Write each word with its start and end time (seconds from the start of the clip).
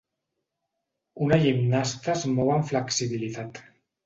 Una 1.25 1.37
gimnasta 1.43 2.13
es 2.15 2.25
mou 2.39 2.51
amb 2.55 2.69
flexibilitat. 2.73 3.63